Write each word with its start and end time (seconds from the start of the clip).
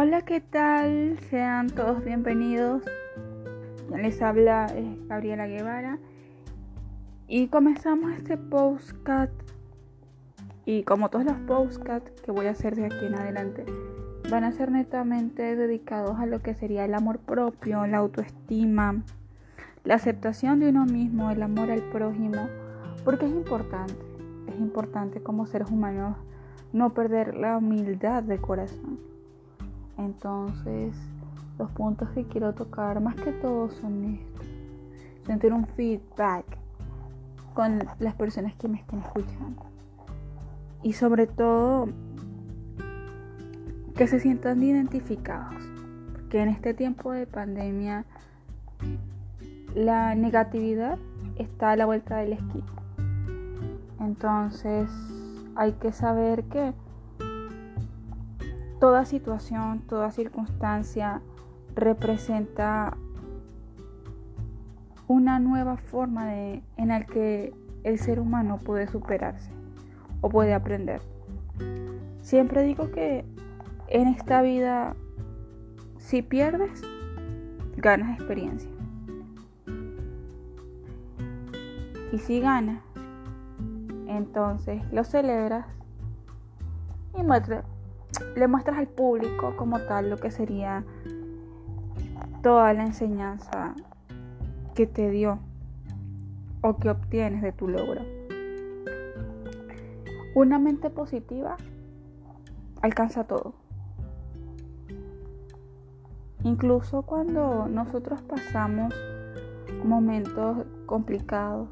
Hola, 0.00 0.22
¿qué 0.22 0.40
tal? 0.40 1.18
Sean 1.28 1.70
todos 1.70 2.04
bienvenidos. 2.04 2.84
Les 3.96 4.22
habla 4.22 4.68
eh, 4.72 4.96
Gabriela 5.08 5.48
Guevara. 5.48 5.98
Y 7.26 7.48
comenzamos 7.48 8.12
este 8.12 8.36
postcat. 8.36 9.32
Y 10.64 10.84
como 10.84 11.10
todos 11.10 11.24
los 11.24 11.36
postcats 11.38 12.12
que 12.20 12.30
voy 12.30 12.46
a 12.46 12.52
hacer 12.52 12.76
de 12.76 12.84
aquí 12.84 13.06
en 13.06 13.16
adelante, 13.16 13.64
van 14.30 14.44
a 14.44 14.52
ser 14.52 14.70
netamente 14.70 15.56
dedicados 15.56 16.16
a 16.20 16.26
lo 16.26 16.42
que 16.42 16.54
sería 16.54 16.84
el 16.84 16.94
amor 16.94 17.18
propio, 17.18 17.84
la 17.88 17.98
autoestima, 17.98 19.02
la 19.82 19.96
aceptación 19.96 20.60
de 20.60 20.68
uno 20.68 20.86
mismo, 20.86 21.32
el 21.32 21.42
amor 21.42 21.72
al 21.72 21.82
prójimo, 21.90 22.48
porque 23.04 23.26
es 23.26 23.32
importante, 23.32 23.96
es 24.46 24.60
importante 24.60 25.20
como 25.24 25.46
seres 25.46 25.68
humanos 25.68 26.16
no 26.72 26.94
perder 26.94 27.34
la 27.34 27.56
humildad 27.56 28.22
de 28.22 28.38
corazón. 28.38 29.17
Entonces, 29.98 30.94
los 31.58 31.70
puntos 31.72 32.08
que 32.10 32.24
quiero 32.24 32.54
tocar 32.54 33.00
más 33.00 33.16
que 33.16 33.32
todo 33.32 33.68
son 33.70 34.04
estos. 34.04 34.46
Sentir 35.26 35.52
un 35.52 35.66
feedback 35.66 36.44
con 37.52 37.80
las 37.98 38.14
personas 38.14 38.54
que 38.54 38.68
me 38.68 38.78
estén 38.78 39.00
escuchando. 39.00 39.62
Y 40.82 40.92
sobre 40.92 41.26
todo, 41.26 41.88
que 43.96 44.06
se 44.06 44.20
sientan 44.20 44.62
identificados. 44.62 45.56
Porque 46.12 46.40
en 46.40 46.50
este 46.50 46.72
tiempo 46.72 47.10
de 47.10 47.26
pandemia, 47.26 48.04
la 49.74 50.14
negatividad 50.14 50.98
está 51.36 51.72
a 51.72 51.76
la 51.76 51.86
vuelta 51.86 52.18
del 52.18 52.34
esquí. 52.34 52.62
Entonces, 54.00 54.88
hay 55.56 55.72
que 55.72 55.92
saber 55.92 56.44
que 56.44 56.72
toda 58.78 59.04
situación, 59.04 59.80
toda 59.80 60.10
circunstancia 60.10 61.20
representa 61.74 62.96
una 65.06 65.38
nueva 65.40 65.76
forma 65.76 66.26
de, 66.26 66.62
en 66.76 66.88
la 66.88 67.04
que 67.04 67.54
el 67.84 67.98
ser 67.98 68.20
humano 68.20 68.58
puede 68.58 68.86
superarse 68.86 69.50
o 70.20 70.28
puede 70.28 70.54
aprender. 70.54 71.00
Siempre 72.20 72.62
digo 72.62 72.90
que 72.90 73.24
en 73.88 74.08
esta 74.08 74.42
vida, 74.42 74.94
si 75.98 76.22
pierdes, 76.22 76.82
ganas 77.76 78.18
experiencia. 78.18 78.70
Y 82.12 82.18
si 82.18 82.40
ganas, 82.40 82.82
entonces 84.06 84.82
lo 84.92 85.04
celebras 85.04 85.66
y 87.18 87.22
le 88.36 88.48
muestras 88.48 88.78
al 88.78 88.88
público 88.88 89.54
como 89.56 89.80
tal 89.80 90.10
lo 90.10 90.16
que 90.16 90.30
sería 90.30 90.84
toda 92.42 92.72
la 92.72 92.84
enseñanza 92.84 93.74
que 94.74 94.86
te 94.86 95.10
dio 95.10 95.38
o 96.62 96.76
que 96.76 96.90
obtienes 96.90 97.42
de 97.42 97.52
tu 97.52 97.68
logro. 97.68 98.02
Una 100.34 100.58
mente 100.58 100.90
positiva 100.90 101.56
alcanza 102.80 103.24
todo. 103.24 103.54
Incluso 106.44 107.02
cuando 107.02 107.66
nosotros 107.66 108.22
pasamos 108.22 108.94
momentos 109.84 110.64
complicados, 110.86 111.68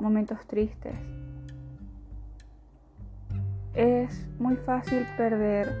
momentos 0.00 0.38
tristes, 0.46 0.98
es 3.74 4.26
muy 4.38 4.56
fácil 4.56 5.06
perder 5.16 5.72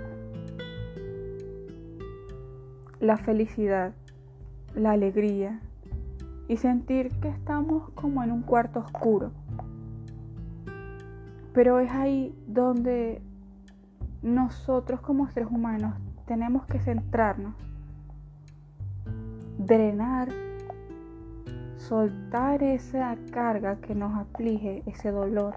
la 3.00 3.16
felicidad, 3.16 3.92
la 4.74 4.92
alegría 4.92 5.60
y 6.48 6.56
sentir 6.56 7.10
que 7.20 7.28
estamos 7.28 7.90
como 7.90 8.22
en 8.22 8.32
un 8.32 8.42
cuarto 8.42 8.80
oscuro. 8.80 9.32
Pero 11.52 11.80
es 11.80 11.90
ahí 11.90 12.34
donde 12.46 13.22
nosotros 14.22 15.00
como 15.00 15.28
seres 15.28 15.48
humanos 15.50 15.94
tenemos 16.26 16.66
que 16.66 16.78
centrarnos, 16.80 17.54
drenar, 19.58 20.28
soltar 21.76 22.62
esa 22.62 23.16
carga 23.30 23.76
que 23.76 23.94
nos 23.94 24.14
aflige, 24.14 24.82
ese 24.86 25.10
dolor 25.10 25.56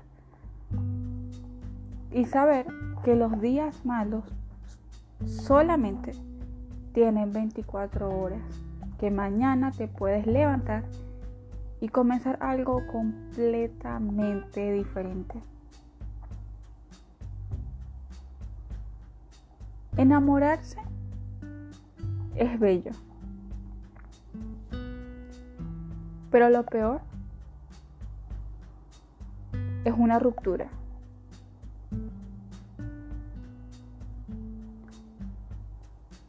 y 2.11 2.25
saber 2.25 2.65
que 3.03 3.15
los 3.15 3.39
días 3.41 3.85
malos 3.85 4.23
solamente 5.25 6.13
tienen 6.93 7.31
24 7.31 8.09
horas, 8.09 8.41
que 8.99 9.09
mañana 9.11 9.71
te 9.71 9.87
puedes 9.87 10.27
levantar 10.27 10.83
y 11.79 11.87
comenzar 11.89 12.37
algo 12.41 12.85
completamente 12.91 14.73
diferente. 14.73 15.41
Enamorarse 19.97 20.79
es 22.35 22.59
bello, 22.59 22.91
pero 26.29 26.49
lo 26.49 26.63
peor 26.65 27.01
es 29.83 29.93
una 29.97 30.19
ruptura. 30.19 30.69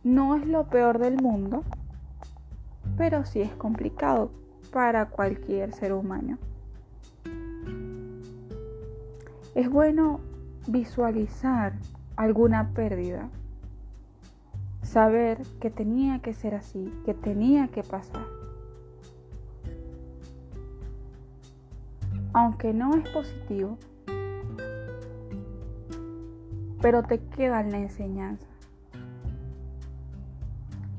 No 0.04 0.34
es 0.34 0.46
lo 0.46 0.64
peor 0.64 0.98
del 0.98 1.22
mundo, 1.22 1.62
pero 2.96 3.24
sí 3.24 3.40
es 3.40 3.52
complicado 3.52 4.32
para 4.72 5.06
cualquier 5.06 5.72
ser 5.72 5.92
humano. 5.92 6.38
Es 9.54 9.70
bueno 9.70 10.20
visualizar 10.66 11.74
alguna 12.16 12.70
pérdida, 12.70 13.28
saber 14.82 15.38
que 15.60 15.70
tenía 15.70 16.20
que 16.20 16.34
ser 16.34 16.56
así, 16.56 16.92
que 17.04 17.14
tenía 17.14 17.69
que 17.69 17.84
pasar. 17.84 18.26
Aunque 22.32 22.72
no 22.72 22.96
es 22.96 23.08
positivo, 23.10 23.78
pero 26.80 27.04
te 27.04 27.20
queda 27.20 27.62
la 27.62 27.78
enseñanza. 27.78 28.51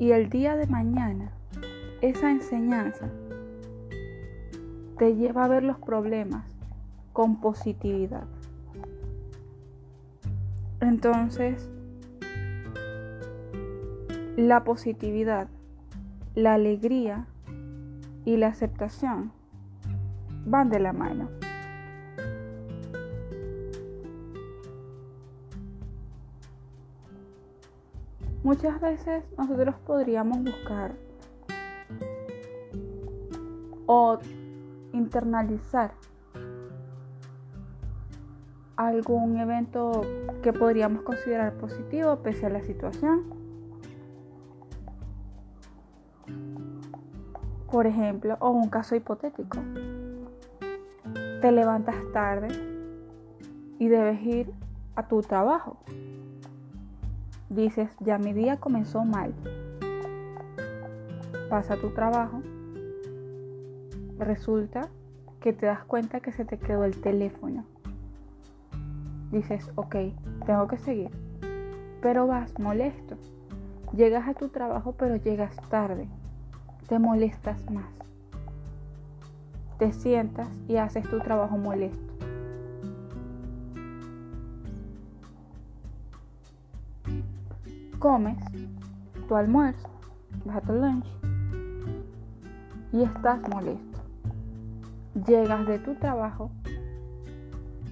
Y 0.04 0.12
el 0.12 0.28
día 0.28 0.58
de 0.58 0.68
mañana, 0.68 1.32
esa 2.02 2.30
enseñanza 2.30 3.10
te 4.98 5.16
lleva 5.16 5.46
a 5.46 5.48
ver 5.48 5.64
los 5.64 5.78
problemas 5.78 6.44
con 7.14 7.40
positividad. 7.40 8.26
Entonces, 10.82 11.70
la 14.36 14.66
positividad, 14.66 15.48
la 16.36 16.56
alegría 16.56 17.26
y 18.26 18.36
la 18.36 18.48
aceptación 18.48 19.32
van 20.46 20.70
de 20.70 20.82
la 20.82 20.92
mano. 20.92 21.30
Muchas 28.44 28.82
veces 28.82 29.24
nosotros 29.38 29.74
podríamos 29.88 30.44
buscar 30.44 30.92
o 33.86 34.20
internalizar 34.92 35.94
algún 38.76 39.38
evento 39.38 40.02
que 40.42 40.52
podríamos 40.52 41.04
considerar 41.04 41.54
positivo 41.54 42.18
pese 42.18 42.48
a 42.48 42.50
la 42.50 42.62
situación. 42.62 43.24
Por 47.72 47.88
ejemplo, 47.88 48.36
o 48.42 48.50
un 48.50 48.70
caso 48.70 48.94
hipotético. 48.98 49.60
Te 51.40 51.50
levantas 51.50 51.96
tarde 52.12 52.50
y 53.80 53.88
debes 53.88 54.22
ir 54.22 54.54
a 54.96 55.08
tu 55.08 55.22
trabajo 55.22 55.78
dices, 57.56 57.90
ya 58.00 58.18
mi 58.18 58.34
día 58.34 58.58
comenzó 58.58 59.04
mal. 59.04 59.34
Pasa 61.50 61.78
tu 61.78 61.90
trabajo. 61.92 62.42
Resulta 64.18 64.90
que 65.40 65.54
te 65.54 65.66
das 65.66 65.84
cuenta 65.84 66.20
que 66.20 66.32
se 66.32 66.46
te 66.46 66.58
quedó 66.58 66.84
el 66.84 67.00
teléfono. 67.02 67.66
Dices, 69.32 69.72
ok, 69.76 69.96
tengo 70.46 70.68
que 70.68 70.78
seguir. 70.78 71.10
Pero 72.02 72.28
vas 72.28 72.58
molesto. 72.60 73.18
Llegas 73.96 74.28
a 74.28 74.34
tu 74.34 74.50
trabajo 74.50 74.94
pero 74.94 75.16
llegas 75.18 75.56
tarde. 75.70 76.08
Te 76.88 77.00
molestas 77.00 77.70
más. 77.70 77.86
Te 79.78 79.92
sientas 79.92 80.50
y 80.68 80.78
haces 80.78 81.08
tu 81.10 81.20
trabajo 81.20 81.58
molesto. 81.58 82.13
Comes 88.04 88.38
tu 89.30 89.36
almuerzo, 89.38 89.88
vas 90.44 90.58
a 90.58 90.62
tu 90.62 90.74
lunch 90.74 91.08
y 92.92 93.02
estás 93.02 93.40
molesto. 93.48 94.00
Llegas 95.26 95.66
de 95.66 95.80
tu 95.80 95.96
trabajo 95.96 96.52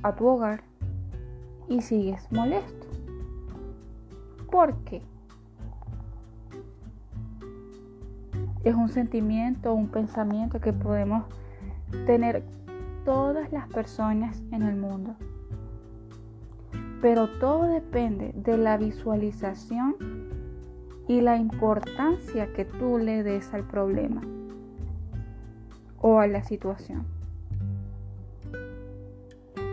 a 0.04 0.14
tu 0.14 0.28
hogar 0.28 0.64
y 1.70 1.82
sigues 1.82 2.30
molesto. 2.30 2.88
¿Por 4.52 4.76
qué? 4.84 5.02
Es 8.66 8.76
un 8.76 8.90
sentimiento, 8.90 9.74
un 9.74 9.88
pensamiento 9.88 10.60
que 10.60 10.74
podemos 10.74 11.24
tener 12.06 12.44
todas 13.06 13.50
las 13.54 13.70
personas 13.70 14.42
en 14.52 14.64
el 14.64 14.76
mundo. 14.76 15.16
Pero 17.02 17.28
todo 17.40 17.64
depende 17.64 18.32
de 18.36 18.58
la 18.58 18.78
visualización 18.78 19.96
y 21.08 21.22
la 21.22 21.38
importancia 21.38 22.54
que 22.54 22.64
tú 22.64 22.98
le 22.98 23.24
des 23.24 23.54
al 23.54 23.64
problema 23.64 24.22
o 26.00 26.20
a 26.20 26.28
la 26.28 26.44
situación. 26.44 27.06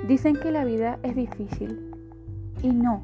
Dicen 0.07 0.37
que 0.37 0.51
la 0.51 0.65
vida 0.65 0.99
es 1.03 1.15
difícil 1.15 1.93
y 2.63 2.71
no. 2.71 3.03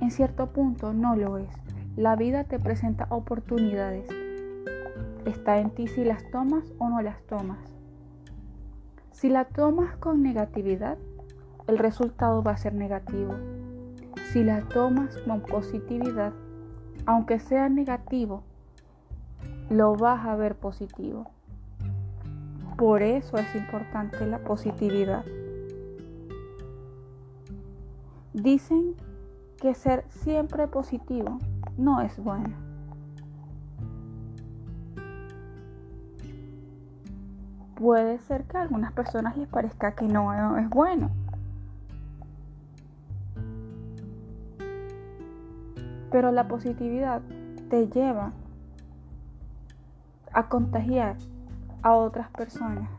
En 0.00 0.10
cierto 0.10 0.52
punto 0.52 0.94
no 0.94 1.16
lo 1.16 1.38
es. 1.38 1.50
La 1.96 2.16
vida 2.16 2.44
te 2.44 2.58
presenta 2.58 3.06
oportunidades. 3.10 4.08
Está 5.26 5.58
en 5.58 5.70
ti 5.70 5.86
si 5.86 6.04
las 6.04 6.30
tomas 6.30 6.64
o 6.78 6.88
no 6.88 7.02
las 7.02 7.20
tomas. 7.26 7.58
Si 9.10 9.28
la 9.28 9.44
tomas 9.44 9.96
con 9.96 10.22
negatividad, 10.22 10.96
el 11.68 11.76
resultado 11.78 12.42
va 12.42 12.52
a 12.52 12.56
ser 12.56 12.74
negativo. 12.74 13.34
Si 14.32 14.42
la 14.42 14.62
tomas 14.62 15.16
con 15.18 15.42
positividad, 15.42 16.32
aunque 17.06 17.38
sea 17.38 17.68
negativo, 17.68 18.42
lo 19.70 19.94
vas 19.94 20.26
a 20.26 20.34
ver 20.34 20.56
positivo. 20.56 21.30
Por 22.76 23.02
eso 23.02 23.36
es 23.36 23.54
importante 23.54 24.26
la 24.26 24.38
positividad. 24.38 25.24
Dicen 28.32 28.94
que 29.60 29.74
ser 29.74 30.04
siempre 30.08 30.68
positivo 30.68 31.38
no 31.76 32.00
es 32.00 32.16
bueno. 32.18 32.54
Puede 37.74 38.18
ser 38.20 38.44
que 38.44 38.56
a 38.56 38.62
algunas 38.62 38.92
personas 38.92 39.36
les 39.36 39.48
parezca 39.48 39.94
que 39.94 40.06
no 40.06 40.56
es 40.56 40.68
bueno. 40.70 41.10
Pero 46.18 46.32
la 46.32 46.48
positividad 46.48 47.22
te 47.70 47.86
lleva 47.86 48.32
a 50.32 50.48
contagiar 50.48 51.14
a 51.82 51.94
otras 51.94 52.28
personas 52.30 52.90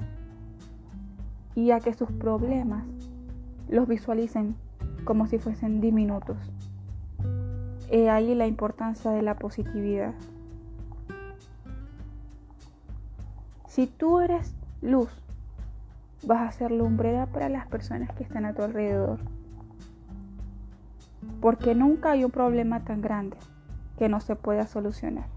y 1.53 1.71
a 1.71 1.81
que 1.81 1.93
sus 1.93 2.09
problemas 2.13 2.85
los 3.67 3.89
visualicen 3.89 4.55
como 5.03 5.27
si 5.27 5.37
fuesen 5.37 5.81
diminutos. 5.81 6.37
He 7.89 8.09
ahí 8.09 8.35
la 8.35 8.47
importancia 8.47 9.11
de 9.11 9.21
la 9.21 9.35
positividad. 9.35 10.13
Si 13.67 13.87
tú 13.87 14.21
eres 14.21 14.55
luz, 14.81 15.09
vas 16.23 16.47
a 16.47 16.57
ser 16.57 16.71
lumbrera 16.71 17.25
para 17.25 17.49
las 17.49 17.67
personas 17.67 18.15
que 18.15 18.23
están 18.23 18.45
a 18.45 18.53
tu 18.53 18.61
alrededor. 18.61 19.19
Porque 21.41 21.75
nunca 21.75 22.11
hay 22.11 22.23
un 22.23 22.31
problema 22.31 22.83
tan 22.83 23.01
grande 23.01 23.37
que 23.97 24.09
no 24.09 24.19
se 24.19 24.35
pueda 24.35 24.65
solucionar. 24.65 25.27